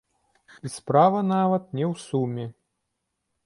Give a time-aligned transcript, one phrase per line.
[0.67, 2.45] І справа нават не ў суме!